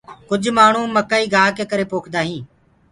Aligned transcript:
ڪُج 0.29 0.43
مآڻو 0.57 0.81
مڪآئي 0.95 1.25
گآه 1.33 1.49
ڪي 1.57 1.63
ڪري 1.71 1.85
پوکدآ 1.91 2.21
هينٚ۔ 2.29 2.45